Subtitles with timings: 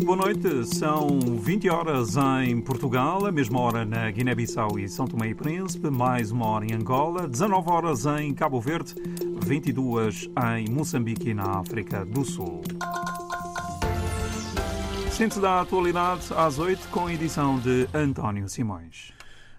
[0.00, 0.74] Muito boa noite.
[0.76, 5.90] São 20 horas em Portugal, a mesma hora na Guiné-Bissau e São Tomé e Príncipe,
[5.90, 8.94] mais uma hora em Angola, 19 horas em Cabo Verde,
[9.44, 12.62] 22 em Moçambique e na África do Sul.
[15.10, 19.12] Síntese da atualidade às 8 com a edição de António Simões.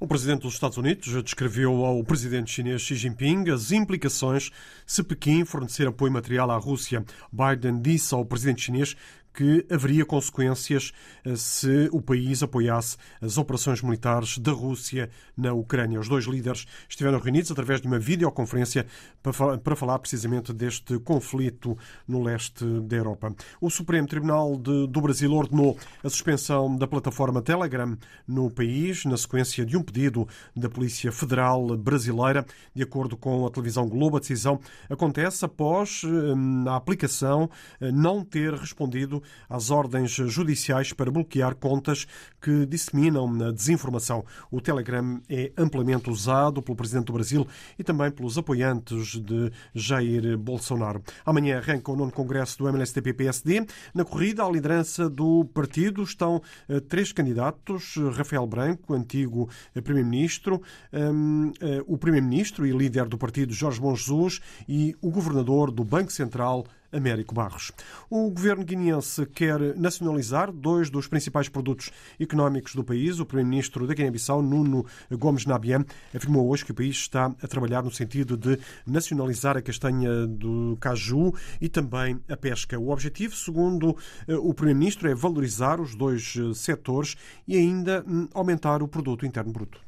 [0.00, 4.50] O presidente dos Estados Unidos descreveu ao presidente chinês Xi Jinping as implicações
[4.84, 7.04] se Pequim fornecer apoio material à Rússia.
[7.32, 8.96] Biden disse ao presidente chinês
[9.34, 10.92] que haveria consequências
[11.24, 15.98] eh, se o país apoiasse as operações militares da Rússia na Ucrânia.
[15.98, 18.86] Os dois líderes estiveram reunidos através de uma videoconferência
[19.22, 21.76] para falar precisamente deste conflito
[22.06, 23.34] no leste da Europa.
[23.60, 27.96] O Supremo Tribunal do Brasil ordenou a suspensão da plataforma Telegram
[28.26, 32.46] no país, na sequência de um pedido da Polícia Federal Brasileira.
[32.74, 38.24] De acordo com a televisão Globo, a decisão acontece após eh, a aplicação eh, não
[38.24, 42.06] ter respondido às ordens judiciais para bloquear contas
[42.40, 44.24] que disseminam a desinformação.
[44.50, 47.46] O Telegram é amplamente usado pelo presidente do Brasil
[47.78, 51.02] e também pelos apoiantes de Jair Bolsonaro.
[51.24, 53.66] Amanhã arranca o nono congresso do MLSTP-PSD.
[53.94, 60.60] Na corrida à liderança do partido estão eh, três candidatos: Rafael Branco, antigo eh, primeiro-ministro,
[60.92, 65.84] ehm, eh, o primeiro-ministro e líder do partido Jorge Bom Jesus e o governador do
[65.84, 67.72] Banco Central Américo Barros.
[68.08, 73.18] O governo guineense quer nacionalizar dois dos principais produtos económicos do país.
[73.20, 75.84] O primeiro-ministro da Guiné-Bissau, Nuno Gomes Nabian,
[76.14, 80.76] afirmou hoje que o país está a trabalhar no sentido de nacionalizar a castanha do
[80.80, 82.78] caju e também a pesca.
[82.78, 83.96] O objetivo, segundo
[84.28, 89.26] eh, o primeiro-ministro, é valorizar os dois eh, setores e ainda hum, aumentar o produto
[89.26, 89.80] interno bruto.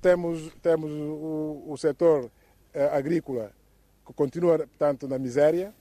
[0.00, 2.30] Temos, temos o, o setor
[2.72, 3.52] eh, agrícola
[4.06, 5.74] que continua, portanto, na miséria,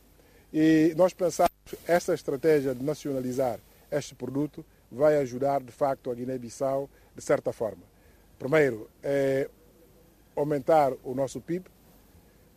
[0.58, 3.60] e nós pensamos que esta estratégia de nacionalizar
[3.92, 7.84] este produto vai ajudar, de facto, a Guiné-Bissau de certa forma.
[8.40, 9.50] Primeiro, é
[10.34, 11.66] aumentar o nosso PIB.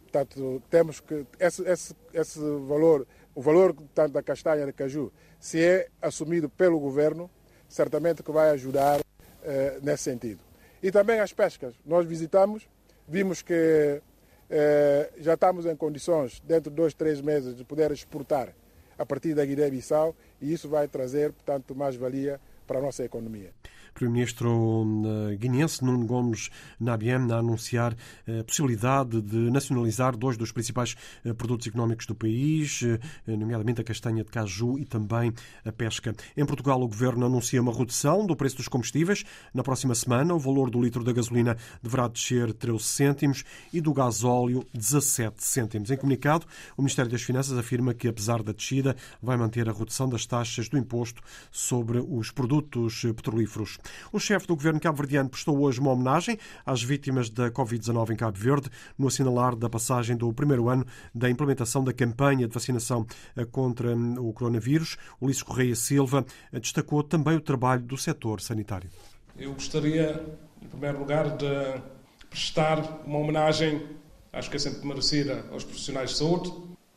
[0.03, 3.04] Portanto, temos que esse, esse, esse valor,
[3.34, 7.28] o valor tanto da castanha de caju, se é assumido pelo governo,
[7.69, 9.00] certamente que vai ajudar
[9.42, 10.41] eh, nesse sentido.
[10.81, 11.75] E também as pescas.
[11.84, 12.69] Nós visitamos,
[13.08, 14.00] vimos que
[15.19, 18.54] já estamos em condições, dentro de dois, três meses, de poder exportar
[18.98, 23.53] a partir da Guiné-Bissau e isso vai trazer, portanto, mais valia para a nossa economia.
[23.98, 24.86] Primeiro-Ministro
[25.32, 30.94] eh, guineense Nuno Gomes Nabiam a anunciar a possibilidade de nacionalizar dois dos principais
[31.25, 35.32] eh, produtos económicos do país, eh, nomeadamente a castanha de caju e também
[35.64, 36.14] a pesca.
[36.37, 39.25] Em Portugal, o Governo anuncia uma redução do preço dos combustíveis.
[39.53, 43.92] Na próxima semana, o valor do litro da gasolina deverá descer 13 cêntimos e do
[43.92, 45.91] gasóleo 17 cêntimos.
[45.91, 50.08] Em comunicado, o Ministério das Finanças afirma que, apesar da descida, vai manter a redução
[50.08, 51.20] das taxas do imposto
[51.50, 53.78] sobre os produtos petrolíferos.
[54.12, 58.38] O chefe do governo cabo-verdiano prestou hoje uma homenagem às vítimas da Covid-19 em Cabo
[58.38, 63.06] Verde, no assinalar da passagem do primeiro ano da implementação da campanha de vacinação
[63.37, 64.97] eh, contra hum, o coronavírus.
[65.21, 68.91] Ulisses Correia Silva eh, destacou também o trabalho do setor sanitário.
[69.37, 70.25] Eu gostaria,
[70.62, 71.81] em primeiro lugar, de
[72.28, 73.87] prestar uma homenagem,
[74.32, 76.53] acho que é sempre merecida, aos profissionais de saúde.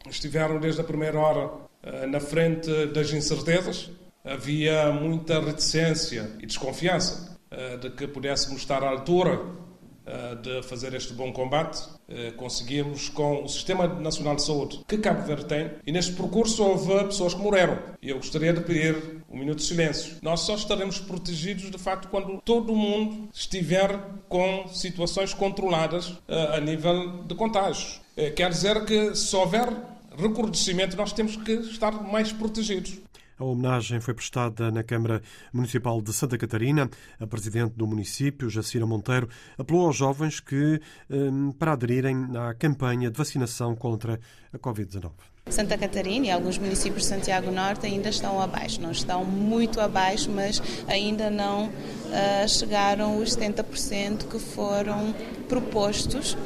[0.10, 1.52] Estiveram desde a primeira hora
[1.84, 3.92] eh, na frente das incertezas,
[4.24, 10.94] havia muita reticência e desconfiança uh, de que pudéssemos estar à altura uh, de fazer
[10.94, 11.80] este bom combate.
[12.08, 16.64] Uh, conseguimos com o Sistema Nacional de Saúde que Cabo Verde tem, e neste percurso
[16.64, 17.80] houve pessoas que morreram.
[18.02, 20.18] E eu gostaria de pedir um minuto de silêncio.
[20.22, 27.24] Nós só estaremos protegidos, de facto, quando todo mundo estiver com situações controladas a nível
[27.24, 28.02] de contágios.
[28.36, 29.70] Quer dizer que se houver
[30.18, 32.98] recrudescimento, nós temos que estar mais protegidos.
[33.42, 35.20] A homenagem foi prestada na Câmara
[35.52, 36.88] Municipal de Santa Catarina.
[37.20, 40.80] A presidente do município, Jacira Monteiro, apelou aos jovens que
[41.10, 44.20] hum, para aderirem à campanha de vacinação contra
[44.54, 45.10] a Covid-19.
[45.50, 50.30] Santa Catarina e alguns municípios de Santiago Norte ainda estão abaixo, não estão muito abaixo,
[50.30, 55.16] mas ainda não uh, chegaram os 70% que foram
[55.50, 56.38] propostos.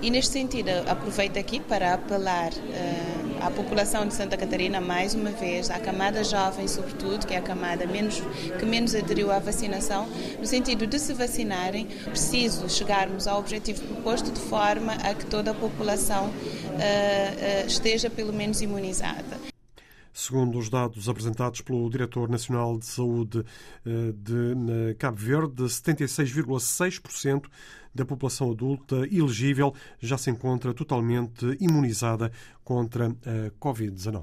[0.00, 5.30] E neste sentido, aproveito aqui para apelar uh, à população de Santa Catarina mais uma
[5.30, 8.22] vez, à camada jovem sobretudo, que é a camada menos,
[8.58, 10.08] que menos aderiu à vacinação,
[10.38, 15.50] no sentido de se vacinarem, preciso chegarmos ao objetivo proposto de forma a que toda
[15.50, 19.53] a população uh, esteja pelo menos imunizada.
[20.16, 23.44] Segundo os dados apresentados pelo Diretor Nacional de Saúde
[23.84, 27.46] eh, de Cabo Verde, 76,6%
[27.92, 32.30] da população adulta elegível já se encontra totalmente imunizada
[32.62, 34.22] contra a Covid-19.